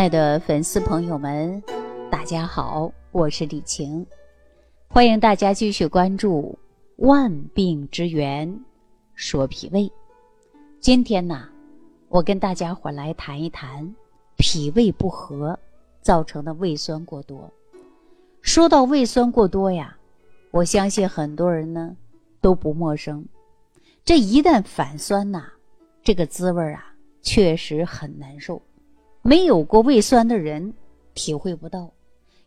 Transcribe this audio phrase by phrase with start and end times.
[0.00, 1.62] 亲爱的粉丝朋友们，
[2.10, 4.06] 大家好，我是李晴，
[4.88, 6.58] 欢迎大家继续关注
[7.06, 8.64] 《万病之源
[9.14, 9.82] 说脾胃》。
[10.80, 11.46] 今天呢，
[12.08, 13.94] 我跟大家伙来谈一谈
[14.38, 15.58] 脾胃不和
[16.00, 17.52] 造成的胃酸过多。
[18.40, 19.94] 说到胃酸过多呀，
[20.50, 21.94] 我相信很多人呢
[22.40, 23.22] 都不陌生。
[24.02, 25.44] 这一旦反酸呐，
[26.02, 28.62] 这个滋味啊，确实很难受。
[29.22, 30.72] 没有过胃酸的人
[31.14, 31.90] 体会不到，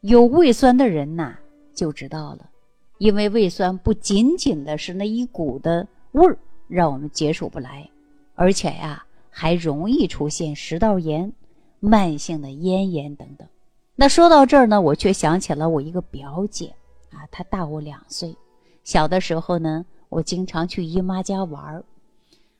[0.01, 1.37] 有胃酸的人呐
[1.73, 2.49] 就知道了。
[2.97, 7.89] 因为胃酸不仅仅的是那一股的味儿让我们接受不来，
[8.35, 11.31] 而且呀还容易出现食道炎、
[11.79, 13.47] 慢性的咽炎等等。
[13.95, 16.73] 那说到这儿呢，我却想起了我一个表姐
[17.11, 18.35] 啊，她大我两岁。
[18.83, 21.83] 小的时候呢，我经常去姨妈家玩儿。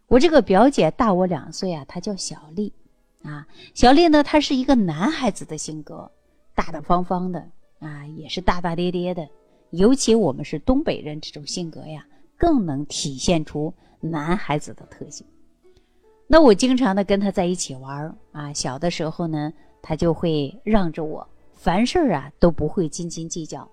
[0.07, 2.71] 我这个表姐大我两岁啊，她叫小丽。
[3.23, 6.11] 啊，小丽呢，她是一个男孩子的性格，
[6.53, 7.39] 大大方方的
[7.79, 9.27] 啊，也是大大咧咧的。
[9.71, 12.05] 尤其我们是东北人，这种性格呀，
[12.37, 15.25] 更能体现出男孩子的特性。
[16.27, 23.67] 那我经常的跟他在一起玩啊，小的时候呢，他就会让着我，凡事啊都不会斤斤计较。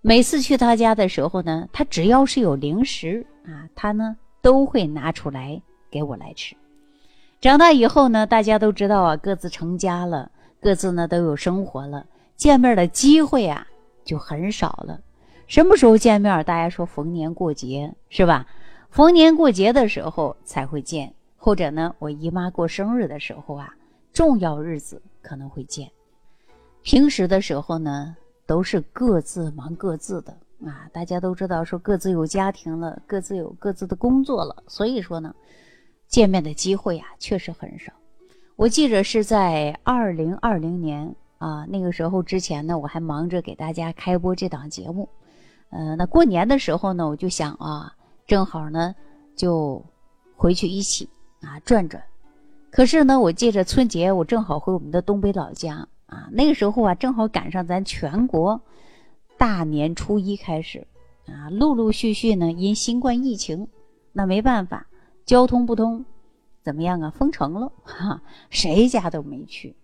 [0.00, 5.60] 每次去他家的时候呢，他只要是有零食啊，他呢都会拿出来
[5.90, 6.54] 给我来吃。
[7.40, 13.66] 长大以后呢，大家都知道啊，各自成家了，各自呢都有生活了，见面的机会啊
[14.02, 14.98] 就很少了。
[15.46, 16.42] 什么时候见面？
[16.44, 18.46] 大家说逢年过节是吧？
[18.88, 23.74] 逢年过节的时候才会见，或者呢，我姨妈过生日的时候啊，
[24.14, 25.90] 重要日子可能会见。
[26.82, 30.32] 平时的时候呢，都是各自忙各自的
[30.64, 30.88] 啊。
[30.94, 35.34] 大家都知道说各自有家庭了，各自有各自的工作了，所以说呢。
[36.14, 37.92] 见面的机会啊，确实很少。
[38.54, 45.08] 我记着是在二零二零年啊，那个时候之前呢，我还忙着给大家开播这档节目。
[45.70, 47.92] 呃，那过年的时候呢，我就想啊，
[48.28, 48.94] 正好呢
[49.34, 49.84] 就
[50.36, 51.08] 回去一起
[51.40, 52.00] 啊转转。
[52.70, 56.28] 可是呢，我借着春节，我正好回我们的东北老家啊。
[56.30, 58.60] 那个时候啊，正好赶上咱全国
[59.36, 60.86] 大年初一开始
[61.26, 63.66] 啊，陆陆续续呢因新冠疫情，
[64.12, 64.86] 那没办法。
[65.26, 66.04] 交通不通，
[66.62, 67.10] 怎么样啊？
[67.10, 68.20] 封城了，哈，
[68.50, 69.74] 谁家都没去。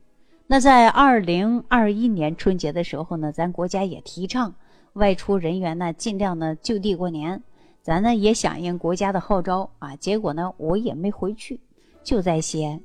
[0.47, 4.55] 那在二零二一年春节的时候呢，咱国家也提倡
[4.93, 7.43] 外出人员呢尽量呢就地过年。
[7.83, 11.61] 咱呢也响应国家的号召啊，结果呢我也没回去，
[12.03, 12.81] 就在西安。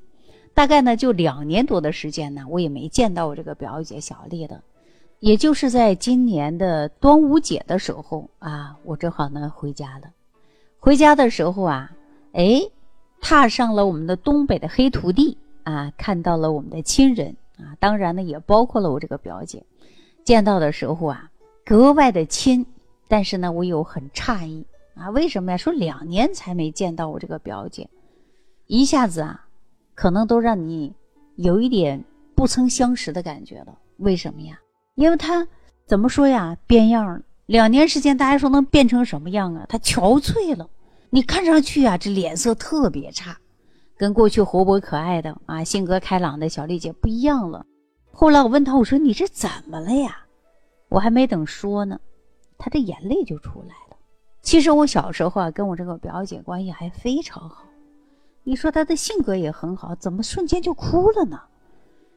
[0.54, 4.64] 大概呢就两年多的时间呢，我也没见到我这个表姐小丽的。
[5.20, 10.12] 也就是在今年的端午节的时候啊，我正好呢回家了。
[10.80, 11.92] 回家的时候啊。
[12.36, 12.70] 哎，
[13.22, 19.64] 踏上了我们的东北的黑土地啊，看到了我们的亲人啊，当然呢也包括了我这个表姐。
[20.26, 21.32] 见到的时候啊，
[21.66, 22.66] 格外的亲，
[23.08, 24.66] 但是呢我又很诧异
[24.96, 25.58] 啊，为什么呀？
[25.58, 27.90] 说两年才没见到我这个表姐，
[28.68, 29.46] 一下子啊，
[29.94, 30.94] 可能都让你
[31.38, 32.04] 有一点
[32.36, 33.78] 不曾相识的感觉了。
[33.96, 34.60] 为什么呀？
[34.96, 35.48] 因为她
[35.86, 36.58] 怎么说呀？
[36.68, 37.22] 变样了。
[37.46, 39.66] 两年时间，大家说能变成什么样啊？
[39.70, 40.70] 她憔悴了。
[41.16, 43.38] 你看上去啊，这脸色特别差，
[43.96, 47.66] 跟过去活泼可爱的啊，性格开朗的小丽姐不一样了。
[48.12, 50.26] 后来我问她，我说你这怎么了呀？
[50.90, 51.98] 我还没等说呢，
[52.58, 53.96] 她这眼泪就出来了。
[54.42, 57.64] 其实我小时候啊，跟我这个表姐关系还非常好。
[58.44, 61.40] 你说她的性格也很好，怎么瞬间就哭了呢？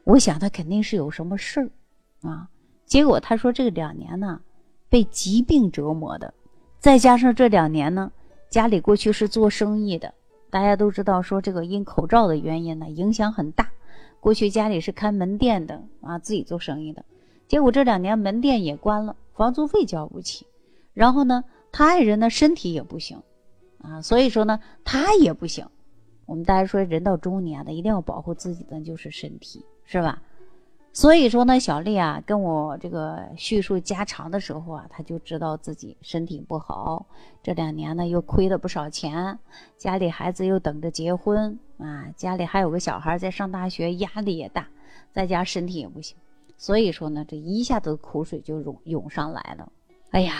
[0.03, 2.49] 我想她肯定是有什么事儿啊。
[2.85, 4.41] 结果她说这两年呢，
[4.89, 6.33] 被疾病折磨的，
[6.79, 8.11] 再加上这两年呢。
[8.49, 10.13] 家里过去是做生意的，
[10.49, 13.69] 大家都知道，说这个因口罩的原因呢，影响很大。
[14.19, 17.05] 过去家里是开门店的啊，自己做生意的，
[17.47, 20.47] 结果这两年门店也关了，房租费交不起。
[20.93, 23.21] 然后呢，他爱人呢身体也不行
[23.77, 25.67] 啊，所以说呢，他也不行。
[26.25, 30.21] 我们大家说，人到中年了，一定要保护自己的就是身体，是吧？
[30.91, 37.05] 所以说呢，小丽啊，跟我这个叙述家常的时候啊，她就知道自己身体不好，
[37.43, 39.37] 这两年呢又亏了不少钱，
[39.77, 44.67] 家里孩子又等着结婚啊，家里还有个小孩在上大学，压力也大，
[45.13, 46.17] 在家身体也不行，
[46.57, 49.71] 所以说呢，这一下子苦水就涌涌上来了。
[50.09, 50.33] 哎呀，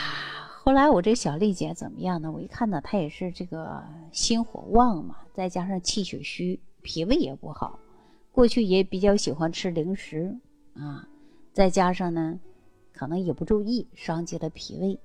[0.63, 2.31] 后来我这小丽姐怎么样呢？
[2.31, 3.81] 我一看呢，她也是这个
[4.11, 7.79] 心火旺嘛，再加上气血虚，脾胃也不好。
[8.31, 10.37] 过去也比较喜欢吃零食
[10.73, 11.07] 啊，
[11.51, 12.39] 再加上呢，
[12.93, 14.99] 可能也不注意，伤及了脾胃，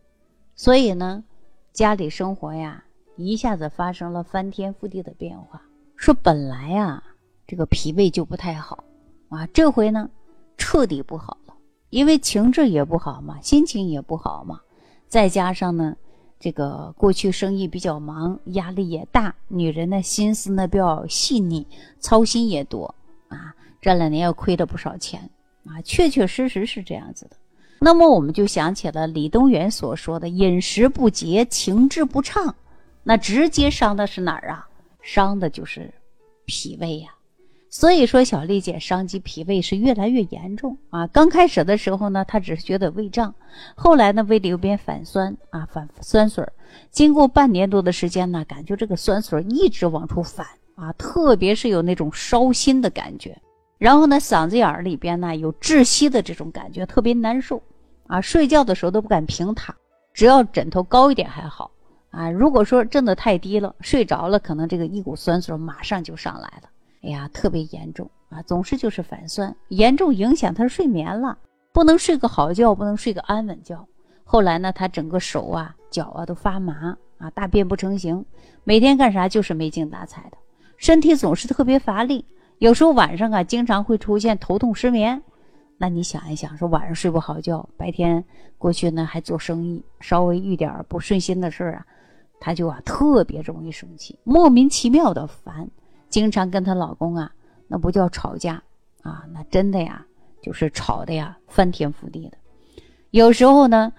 [0.55, 1.25] 所以呢，
[1.73, 2.85] 家里生活呀
[3.17, 5.63] 一下子发生了翻天覆地的变化。
[5.97, 7.03] 说本来啊，
[7.47, 8.85] 这个脾胃就不太好
[9.31, 10.11] 啊，这回呢
[10.57, 11.55] 彻底不好了，
[11.91, 14.61] 因为情志也不好嘛，心情也不好嘛，
[15.09, 15.97] 再加上呢，
[16.39, 21.67] 这个过去生意比较忙，压力也大，女人的心思呢比较细腻，
[21.99, 22.95] 操心也多
[23.35, 25.29] 啊，这两年又亏了不少钱
[25.67, 27.37] 啊，确确实实是这样子的。
[27.81, 32.55] 那么我们就想起了李东垣所说的“饮食不节，情志不畅”，
[33.05, 34.67] 那直接伤的是哪儿啊？
[35.03, 35.93] 伤的就是
[36.47, 37.11] 脾胃呀。
[37.69, 41.07] 所以说，小丽姐伤及脾胃是越来越严重啊。
[41.09, 43.35] 刚开始的时候呢，她只是觉得胃胀，
[43.75, 46.47] 后来呢，胃里有点反酸啊，反酸水
[46.91, 53.37] 经过半年多的时间呢，感觉这个酸水一直往出反啊，特别是有那种烧心的感觉。
[53.79, 57.63] 然后呢，嗓子眼儿里边呢有窒息的这种感觉，特别难受。
[58.07, 59.75] 啊，睡觉的时候都不敢平躺，
[60.13, 61.71] 只要枕头高一点还好。
[62.11, 66.69] 啊，如果说震得太低了，睡着了，可能这个一股酸水马上就上来了。
[67.03, 71.37] 哎呀，特别严重啊，总是就是反酸，严重影响他睡眠了，
[71.73, 73.87] 不能睡个好觉，不能睡个安稳觉。
[74.23, 78.25] 后来呢，他整个手啊、脚啊都发麻啊，大便不成形，
[78.65, 80.37] 每天干啥就是没精打采的，
[80.77, 82.25] 身体总是特别乏力，
[82.59, 85.23] 有时候晚上啊，经常会出现头痛、失眠。
[85.77, 88.25] 那你想一想，说晚上睡不好觉，白天
[88.59, 91.87] 过去呢还做生意，稍微遇点不顺心的事儿啊，
[92.39, 95.69] 她就啊特别容易生气，莫名其妙的烦，
[96.09, 97.33] 经常跟她老公啊，
[97.67, 98.63] 那不叫吵架
[99.03, 100.07] 啊，那真的呀，
[100.41, 102.39] 就是吵的呀翻天覆地的。
[103.11, 103.93] 有时候呢，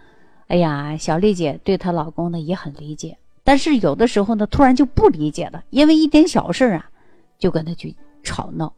[0.48, 6.89] 哎呀，小丽姐对她老公呢也很理解，但是有的时候呢，突然就不理解了，因为一点小事啊，
[7.38, 8.74] 就跟他去吵闹。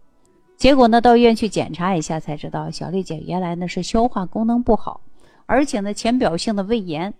[0.57, 4.99] 结果呢，到医院去检查一下，才知道小丽姐原来呢是消化功能不好，
[5.45, 7.13] 而且呢浅表性的胃炎，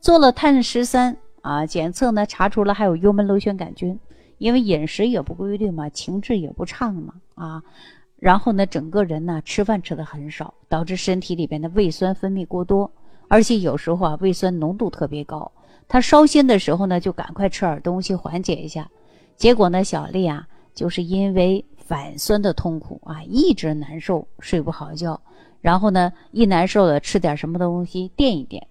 [0.00, 3.98] 做了碳十三啊检测呢，查出了还有幽门螺旋杆菌，
[4.38, 7.62] 因为饮食也不规律嘛，情志也不畅嘛啊，
[8.20, 12.88] 然后呢整个人呢吃饭吃的很少，导致身体里边的胃酸分泌过多，
[13.26, 15.50] 而且有时候啊胃酸浓度特别高，
[15.92, 18.88] 他烧心的时候呢就赶快吃点东西缓解一下，
[19.36, 21.62] 结果呢小丽啊就是因为。
[21.84, 25.20] 反酸的痛苦啊，一直难受，睡不好觉，
[25.60, 28.66] 然后呢，一难受了，吃点什么东西垫一垫，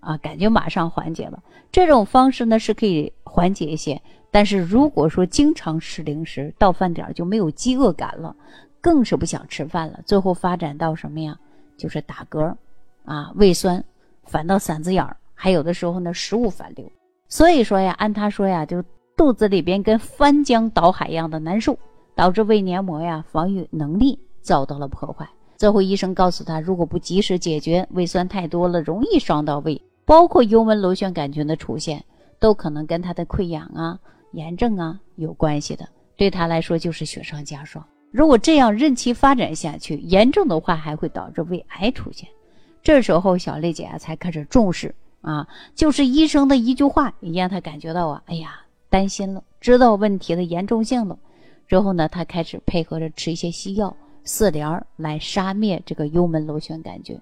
[0.00, 1.42] 啊，感觉马上缓解了。
[1.72, 8.36] 这种方式呢是可以缓解一些，但是如果说经常吃零食，到饭点就没有饥饿感了，
[8.82, 11.38] 更是不想吃饭了，最后发展到什么呀？
[11.78, 12.54] 就是打嗝，
[13.06, 13.82] 啊，胃酸
[14.24, 16.90] 反到嗓子眼儿，还有的时候呢，食物反流。
[17.28, 18.82] 所以说呀，按他说呀，就
[19.16, 21.78] 肚子里边跟翻江倒海一样的难受。
[22.16, 25.28] 导致胃黏膜呀防御能力遭到了破坏。
[25.58, 32.02] 最后医生告诉他，如果不及时解决，胃酸太多了容易伤到胃，包括幽门螺旋杆菌的出现，
[32.40, 33.98] 都可能跟他的溃疡啊、
[34.32, 35.86] 炎症啊有关系的。
[36.16, 37.86] 对他来说就是雪上加霜。
[38.10, 42.26] 如果这样任其发展下去，严重的话还会导致胃癌出现。
[42.82, 51.18] 这时候小丽姐啊才开始重视啊，就是医生的一句话也让他感觉到啊，哎呀担心了，知道问题的严重性了。
[51.66, 57.18] 之后呢，他开始配合着吃一些西药、四联来杀灭这个幽门螺旋杆菌。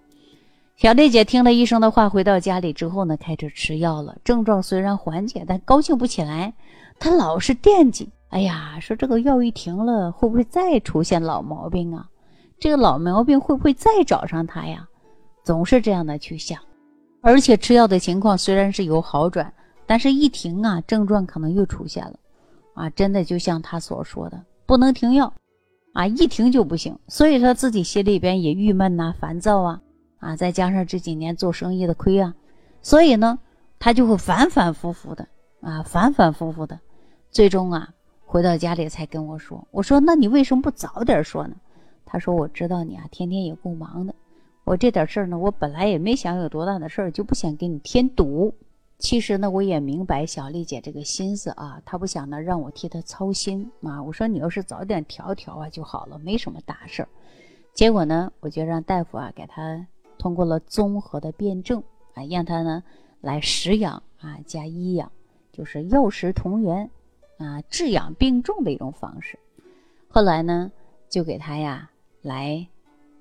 [0.76, 4.18] 小丽姐听了医生的话，回到家里之后呢，开始吃药了。
[4.24, 6.52] 症状虽然缓解，但高兴不起来。
[6.98, 12.08] 她老是惦记，哎呀，说这个药一停了，会不会再出现老毛病啊？
[12.58, 14.86] 这个老毛病会不会再找上她呀？
[15.42, 16.60] 总是这样的去想。
[17.26, 19.50] 而且吃药的情况虽然是有好转，
[19.86, 22.18] 但是一停啊，症状可能又出现了。
[22.74, 25.32] 啊，真的就像他所说的，不能停药，
[25.94, 26.98] 啊，一停就不行。
[27.08, 29.80] 所以他自己心里边也郁闷呐，烦躁啊，
[30.18, 32.34] 啊，再加上这几年做生意的亏啊，
[32.82, 33.38] 所以呢，
[33.78, 35.26] 他就会反反复复的
[35.62, 36.78] 啊，反反复复的，
[37.30, 37.88] 最终啊，
[38.26, 41.56] 回到家里才跟我说，我说那你为什么不早点说呢？
[42.04, 44.14] 他说我知道你啊，天天也够忙的，
[44.64, 48.54] 我这点事儿呢，我本来也没想有多大的事儿，就不想给你添堵。
[48.98, 54.02] 其实呢，我也明白小丽姐这个心思啊，她不想呢让我替她操心啊。
[54.02, 57.08] 我说你要是早点调调啊就好了，没什么大事儿。
[57.74, 61.82] 结果呢，我就让大夫啊给她通过了综合的辩证
[62.14, 62.82] 啊，让她呢
[63.20, 65.12] 来食养啊加医养，
[65.52, 66.88] 就是药食同源
[67.36, 69.38] 啊，治养并重的一种方式。
[70.08, 70.72] 后来呢，
[71.10, 71.90] 就给她呀
[72.22, 72.68] 来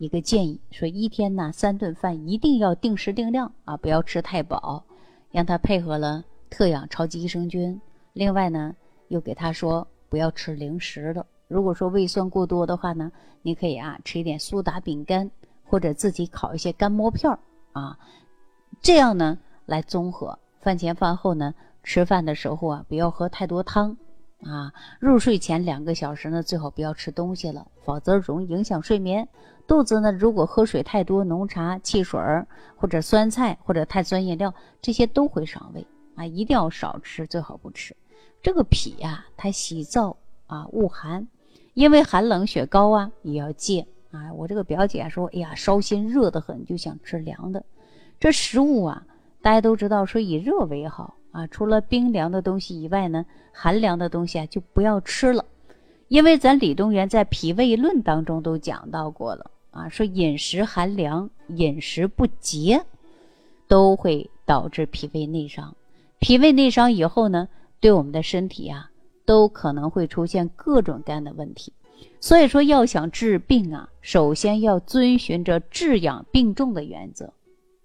[0.03, 4.83] 一个建议，说一天呢三顿饭一定要定时定量啊，不要吃太饱。
[5.31, 7.79] 让他配合了特养超级益生菌，
[8.11, 8.75] 另外呢，
[9.07, 11.25] 又给他说不要吃零食的。
[11.47, 13.09] 如果说胃酸过多的话呢，
[13.43, 15.31] 你可以啊吃一点苏打饼干，
[15.63, 17.39] 或者自己烤一些干馍片儿
[17.71, 17.97] 啊，
[18.81, 20.37] 这样呢来综合。
[20.59, 23.95] 饭前饭后呢，吃饭的时候啊不要喝太多汤
[24.45, 29.27] 啊，入睡前两个小时呢，最好不要吃东西了，否则容易影响睡眠。
[29.65, 32.45] 肚子呢，如果喝水太多，浓茶、汽水儿
[32.75, 37.95] 或者酸菜或者碳酸饮料，这些都会伤胃啊，一定要少吃，最好不吃。
[38.41, 40.15] 这个脾呀，它喜燥
[40.47, 41.25] 啊，恶寒，
[41.73, 44.33] 因为寒冷血高啊，也要戒啊。
[44.33, 47.63] 我这个表姐说，哎呀，烧心热得很，就想吃凉的。
[48.19, 49.05] 这食物啊，
[49.41, 51.15] 大家都知道说以热为好。
[51.33, 55.43] 啊，除了冰凉的东西以外呢，寒凉的东西啊就不要吃了，
[56.07, 62.85] 因为咱李东垣在《脾胃论》当中都讲到过了啊，说饮食寒凉、饮食不节，
[63.67, 65.75] 都会导致脾胃内伤。
[66.19, 67.49] 脾胃内伤以后呢，
[67.79, 68.91] 对我们的身体啊，
[69.25, 71.73] 都可能会出现各种各样的问题。
[72.19, 77.33] 所以说，要想治病啊，首先要遵循着治养病重的原则。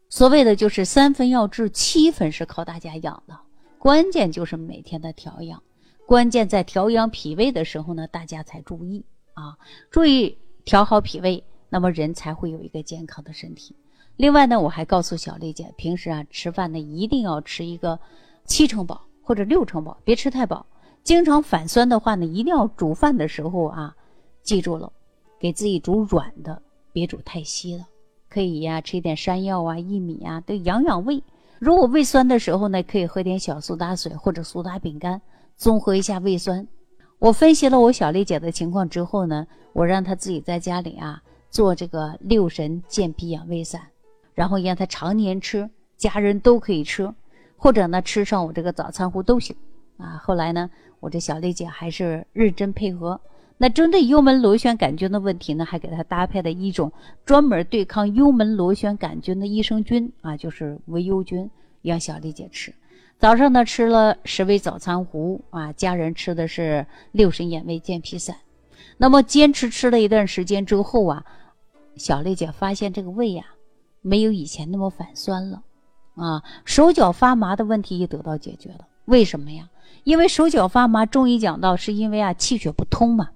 [0.09, 3.39] 所谓的就是三分要治，七分是靠大家养的。
[3.79, 5.63] 关键就是每天的调养，
[6.07, 9.57] 关键在调养脾胃的时候呢，大家才注意啊，
[9.91, 13.77] 注意调好脾胃，那么人才会有一个健康的身体。
[14.17, 18.01] 另外呢，我还告诉小丽姐，平时啊吃饭呢一定要吃一个
[18.47, 20.67] 七成饱或者六成饱，别吃太饱。
[21.05, 23.95] 经常反酸的话呢，一定要煮饭的时候啊，
[24.43, 24.93] 记住了，
[25.39, 26.61] 给自己煮软的，
[26.93, 27.85] 别煮太稀的。
[28.29, 31.23] 可以呀，吃一点山药啊、薏米啊，都养养胃。
[31.59, 35.21] 如果胃酸的时候呢，可以喝点小苏打水或者苏打饼干，
[35.57, 36.69] 综合一下胃酸。
[37.19, 41.21] 我分析了我小丽姐的情况之后呢，我让她自己在家里啊
[41.51, 43.81] 做这个六神健脾养胃散，
[44.35, 47.13] 然后让她常年吃，家人都可以吃，
[47.57, 49.57] 或者呢吃上我这个早餐糊都行
[49.97, 50.21] 啊。
[50.23, 50.71] 后来呢，
[51.01, 53.21] 我这小丽姐还是认真配合。
[53.61, 56.93] 那针对幽门螺旋杆菌的问题呢，还给他搭配了一种
[57.25, 61.51] 专门对抗幽门螺旋杆菌的益生菌啊，就是维优菌，
[61.83, 62.73] 让小丽姐吃。
[63.19, 68.37] 早上呢吃了十味早餐糊啊，家人吃的是六神眼胃健脾散。
[68.97, 71.25] 那么坚持吃了一段时间之后啊，
[71.97, 73.45] 小丽姐发现这个胃呀
[74.03, 75.63] 没有以前那么反酸了
[76.15, 78.87] 啊，手脚发麻的问题也得到解决了。
[79.07, 79.69] 为什么呀？
[80.05, 83.31] 因为手脚发麻，中医讲到是因为啊气血不通嘛。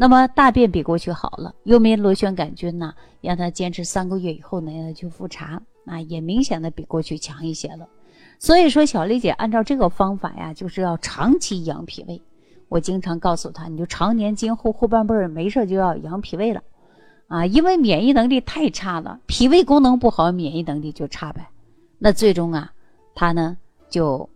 [0.00, 7.86] 那么大便比过去好了，幽门螺旋杆菌呢，让他坚持三个月以后呢，让他去复查啊，也明显的比过去强一些了。
[8.38, 12.18] 所以说，小丽姐按照这个方法呀，就是要长期养脾胃。
[12.70, 16.62] 我经常告诉她，你就常年今后后半辈儿没事就要养脾胃了，
[17.26, 21.46] 啊，因为免疫能力太差了，脾胃功能不好，免疫能力就差呗。
[21.98, 22.72] 那最终啊，
[23.14, 23.54] 她呢
[23.90, 24.26] 就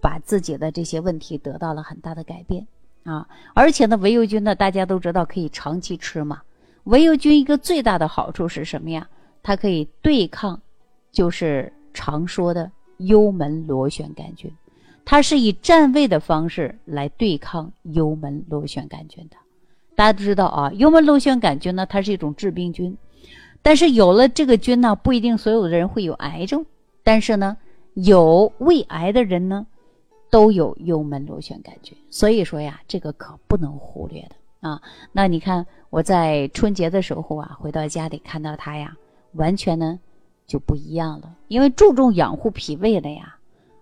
[0.00, 2.66] 把自己的这些问题得到了很大的改变。
[3.04, 6.42] 啊，而且呢，维优菌呢，大家都知道可以长期吃嘛。
[6.84, 9.08] 维优菌一个最大的好处是什么呀？
[9.42, 10.60] 它可以对抗，
[11.10, 14.52] 就是常说的幽门螺旋杆菌。
[15.04, 19.36] 它是以占位的方式来对抗幽门螺旋杆菌的。
[19.94, 22.96] 大家都知道啊，幽门螺旋杆菌呢，它是一种致病菌。
[23.62, 26.64] 但是有了这个菌呢，不一定所有的人会有癌症。
[27.02, 27.56] 但是呢，
[27.94, 29.66] 有胃癌的人呢。
[30.30, 34.80] 都有幽门螺旋杆菌，所以说呀，这个可不能忽略的啊。
[35.12, 38.96] 那你看我在春节的时候啊，回到家里看到它呀，
[39.32, 39.98] 完全呢
[40.46, 43.34] 就不一样了，因为注重养护脾胃了呀。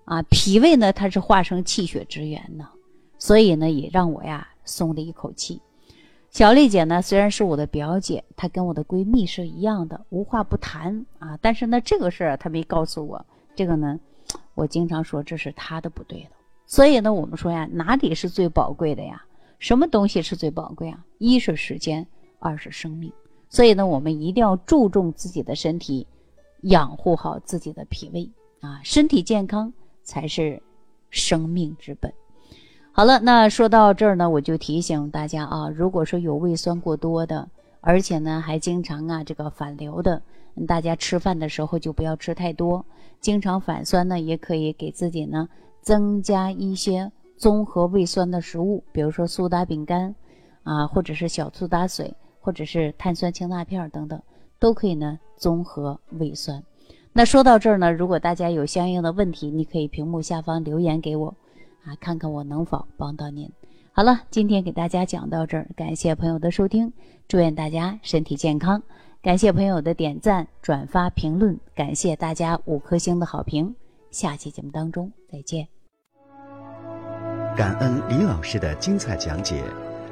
[0.04, 2.68] 啊，脾胃呢它是化生气血之源呢，
[3.18, 5.60] 所以呢也让我呀松了一口气。
[6.30, 11.36] 小丽姐呢虽然是我的表姐，她跟我的闺蜜是一样的，无话不谈啊。
[11.42, 13.26] 但是呢这个事儿她没告诉我，
[13.56, 13.98] 这个呢
[14.56, 16.30] 我经常说这是他的不对了。
[16.66, 19.24] 所以呢，我们说呀，哪里是最宝贵的呀？
[19.60, 21.04] 什么东西是最宝贵啊？
[21.18, 22.04] 一是时间，
[22.40, 23.12] 二是生命。
[23.48, 26.06] 所以呢，我们一定要注重自己的身体，
[26.62, 28.28] 养护好自己的脾胃
[28.60, 29.72] 啊，身体健康
[30.02, 30.60] 才是
[31.10, 32.12] 生命之本。
[32.90, 37.48] 好了，那说到这儿呢，我就提醒大家啊，如果说有胃酸过多的，
[37.80, 40.22] 而且呢还经常啊这个反流的，
[40.64, 42.86] 大家吃饭的时候就不要吃太多。
[43.20, 45.48] 经常反酸呢，也可以给自己呢。
[45.82, 50.12] 增加一些综合胃酸的食物，比如说苏打饼干，
[50.64, 54.20] 啊，或者是小苏打水，或者是碳酸氢钠片等等，
[54.58, 56.60] 都可以呢综合胃酸。
[57.12, 61.28] 那说到这儿呢，如果大家有相应的问题，你可以屏幕下方留言给我，
[61.84, 63.48] 啊，看看我能否帮到您。
[63.92, 66.92] 好了，今天给大家讲到这儿，感谢朋友的收听，
[67.28, 68.82] 祝愿大家身体健康。
[69.26, 73.74] 感谢朋友的点赞、转发、评论，感谢大家五颗星的好评。
[74.12, 75.66] 下期节目当中再见。
[77.56, 79.64] 感恩李老师的精彩讲解。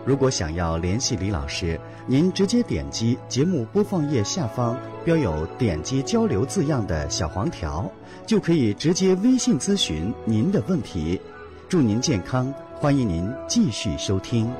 [0.04, 1.78] 如果想要联系李老师，
[2.08, 7.88] 您直接点击节目播放页下方标有“点击交流”字样的小黄条，
[8.26, 11.20] 就可以直接微信咨询您的问题。
[11.68, 14.50] 祝您健康，欢迎您继续收听。